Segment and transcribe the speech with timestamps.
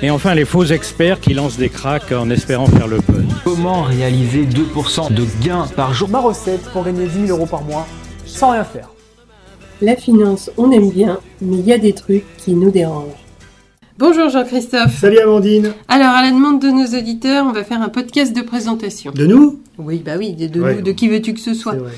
[0.00, 3.24] Et enfin, les faux experts qui lancent des cracks en espérant faire le buzz.
[3.44, 6.08] Comment réaliser 2% de gains par jour?
[6.08, 7.86] Ma recette pour gagner 10 000 euros par mois
[8.24, 8.90] sans rien faire.
[9.82, 13.06] La finance, on aime bien, mais il y a des trucs qui nous dérangent.
[13.98, 14.96] Bonjour Jean-Christophe.
[15.00, 15.72] Salut Amandine.
[15.88, 19.10] Alors, à la demande de nos auditeurs, on va faire un podcast de présentation.
[19.12, 19.60] De nous?
[19.78, 20.76] Oui, bah oui, de, de Ouais.
[20.76, 21.92] nous, de qui veux-tu que ce soit C'est vrai.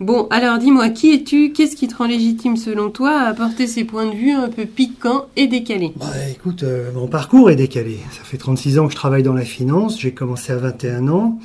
[0.00, 1.52] Bon, alors dis-moi, qui es-tu?
[1.52, 4.64] Qu'est-ce qui te rend légitime selon toi à apporter ces points de vue un peu
[4.64, 5.92] piquants et décalés?
[5.96, 7.98] Bah, écoute, euh, mon parcours est décalé.
[8.10, 10.00] Ça fait 36 ans que je travaille dans la finance.
[10.00, 11.38] J'ai commencé à 21 ans.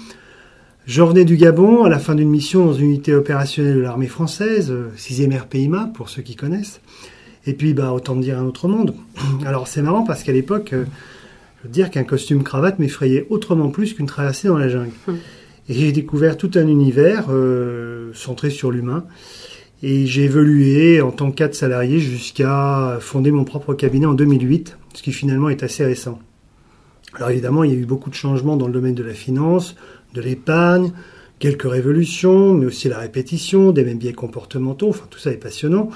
[0.85, 4.07] Je revenais du Gabon à la fin d'une mission dans une unité opérationnelle de l'armée
[4.07, 6.79] française, euh, 6e RPIMA, pour ceux qui connaissent.
[7.45, 8.95] Et puis, bah, autant me dire un autre monde.
[9.45, 10.85] Alors, c'est marrant parce qu'à l'époque, euh,
[11.59, 14.91] je veux dire qu'un costume cravate m'effrayait autrement plus qu'une traversée dans la jungle.
[15.69, 19.05] Et j'ai découvert tout un univers euh, centré sur l'humain.
[19.83, 24.77] Et j'ai évolué en tant que cadre salarié jusqu'à fonder mon propre cabinet en 2008,
[24.93, 26.19] ce qui finalement est assez récent.
[27.13, 29.75] Alors évidemment, il y a eu beaucoup de changements dans le domaine de la finance,
[30.13, 30.93] de l'épargne,
[31.39, 35.89] quelques révolutions, mais aussi la répétition, des mêmes biais comportementaux, enfin tout ça est passionnant.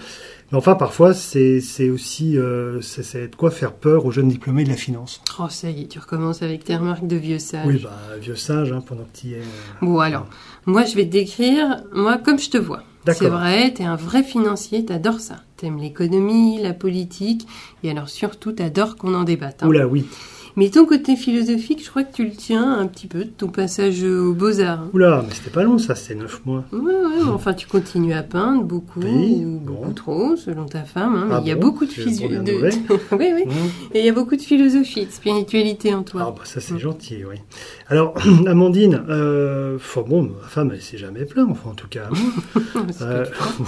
[0.52, 4.70] Mais enfin, parfois, c'est aussi euh, c'est de quoi faire peur aux jeunes diplômés de
[4.70, 5.22] la finance.
[5.40, 7.66] Oh, ça y est, tu recommences avec tes remarques de vieux sage.
[7.66, 9.38] Oui, bah, vieux sage, hein, pendant que tu y es.
[9.38, 9.42] euh,
[9.82, 10.28] Bon, alors,
[10.66, 12.84] moi, je vais te décrire, moi, comme je te vois.
[13.06, 13.22] D'accord.
[13.24, 15.38] C'est vrai, t'es un vrai financier, t'adores ça.
[15.58, 17.48] T'aimes l'économie, la politique,
[17.84, 19.64] et alors surtout, t'adores qu'on en débatte.
[19.64, 19.68] hein.
[19.70, 20.06] Oula, oui.
[20.58, 23.48] Mais ton côté philosophique, je crois que tu le tiens un petit peu de ton
[23.48, 24.82] passage aux Beaux-Arts.
[24.82, 24.90] hein.
[24.94, 26.66] Oula, mais c'était pas long, ça, c'était 9 mois.
[26.72, 29.74] Ouais, ouais, enfin, tu continues à peindre beaucoup, Oui, ou bon.
[29.74, 31.16] beaucoup trop, selon ta femme.
[31.16, 31.92] hein, mais Ah il y a beaucoup de,
[32.52, 32.70] mauvais.
[33.14, 33.46] oui, oui.
[33.46, 33.50] Mmh.
[33.94, 36.36] Et il y a beaucoup de philosophie, de spiritualité en Ah toi.
[36.38, 37.38] bah ça c'est gentil, oui.
[37.88, 38.14] Alors
[38.48, 39.78] Amandine, euh,
[40.08, 42.10] bon, ma femme elle s'est jamais plaint, enfin en tout cas.
[42.10, 42.20] moi.
[43.02, 43.26] Euh,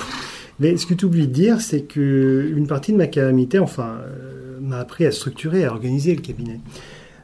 [0.59, 3.95] mais ce que tu oublies de dire, c'est que une partie de ma calamité, enfin,
[4.07, 6.59] euh, m'a appris à structurer, à organiser le cabinet.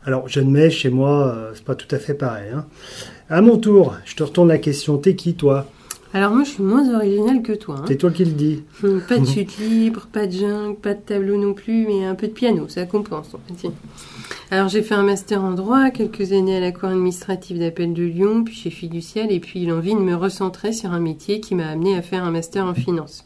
[0.06, 2.50] Alors mec, chez moi, euh, c'est pas tout à fait pareil.
[2.54, 2.66] Hein.
[3.30, 4.98] À mon tour, je te retourne la question.
[4.98, 5.68] T'es qui toi?
[6.14, 7.76] Alors moi, je suis moins originale que toi.
[7.80, 7.86] hein.
[7.88, 8.64] C'est toi qui le dis.
[8.84, 12.16] Hum, Pas de chute libre, pas de jungle, pas de tableau non plus, mais un
[12.16, 13.36] peu de piano, ça compense.
[14.50, 18.02] Alors j'ai fait un master en droit, quelques années à la Cour administrative d'appel de
[18.04, 21.68] Lyon, puis chez Fiducial, et puis l'envie de me recentrer sur un métier qui m'a
[21.68, 23.24] amené à faire un master en finance.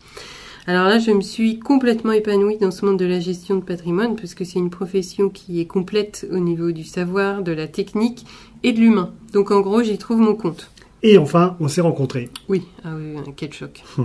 [0.65, 4.15] Alors là, je me suis complètement épanouie dans ce monde de la gestion de patrimoine,
[4.15, 8.25] parce que c'est une profession qui est complète au niveau du savoir, de la technique
[8.63, 9.11] et de l'humain.
[9.33, 10.69] Donc en gros, j'y trouve mon compte.
[11.05, 12.29] Et enfin, on s'est rencontrés.
[12.47, 13.83] Oui, ah oui, quel choc.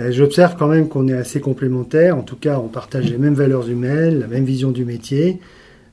[0.00, 2.18] Euh, J'observe quand même qu'on est assez complémentaires.
[2.18, 5.38] En tout cas, on partage les mêmes valeurs humaines, la même vision du métier.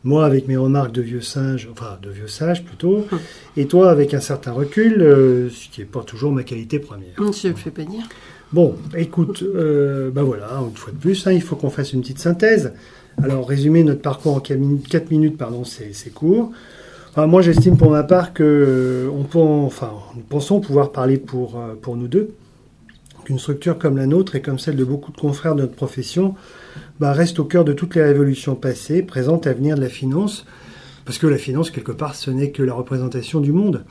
[0.04, 3.06] Moi, avec mes remarques de vieux singe, enfin de vieux sage plutôt,
[3.56, 7.14] et toi avec un certain recul, euh, ce qui n'est pas toujours ma qualité première.
[7.18, 8.04] Je ne le fais pas dire.
[8.54, 9.44] Bon, écoute,
[10.14, 12.74] bah voilà, une fois de plus, hein, il faut qu'on fasse une petite synthèse.
[13.22, 14.60] Alors, résumer notre parcours en 4
[15.12, 16.52] minutes, pardon, c'est court.
[17.16, 21.76] Moi, j'estime pour ma part que euh, peut, enfin, nous pensons pouvoir parler pour, euh,
[21.80, 22.34] pour nous deux
[23.24, 26.34] qu'une structure comme la nôtre et comme celle de beaucoup de confrères de notre profession
[27.00, 30.46] bah, reste au cœur de toutes les révolutions passées, présentes, à venir de la finance,
[31.06, 33.86] parce que la finance, quelque part, ce n'est que la représentation du monde.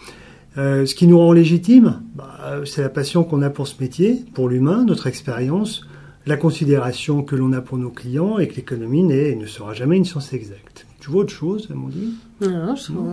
[0.59, 4.25] Euh, ce qui nous rend légitime, bah, c'est la passion qu'on a pour ce métier,
[4.35, 5.87] pour l'humain, notre expérience,
[6.27, 9.73] la considération que l'on a pour nos clients et que l'économie n'est et ne sera
[9.75, 10.87] jamais une science exacte.
[11.01, 12.13] Tu vois autre chose, Amandine?
[12.43, 13.07] Non, je trouve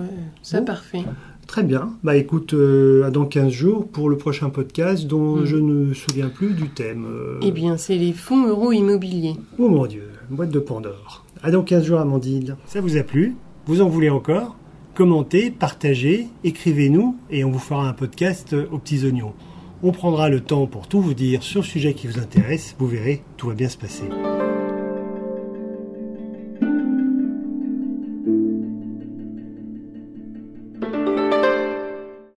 [0.43, 0.65] ça Bon.
[0.65, 1.03] parfait.
[1.47, 1.93] Très bien.
[2.03, 5.45] Bah écoute, euh, à dans 15 jours pour le prochain podcast dont Mm.
[5.45, 7.05] je ne me souviens plus du thème.
[7.09, 9.33] euh, Eh bien, c'est les fonds euros immobiliers.
[9.57, 11.25] Oh mon Dieu, boîte de Pandore.
[11.41, 12.57] À dans 15 jours, Amandine.
[12.67, 13.35] Ça vous a plu?
[13.65, 14.55] Vous en voulez encore?
[14.95, 19.33] Commentez, partagez, écrivez-nous et on vous fera un podcast euh, aux petits oignons.
[19.81, 22.75] On prendra le temps pour tout vous dire sur le sujet qui vous intéresse.
[22.79, 24.09] Vous verrez, tout va bien se passer.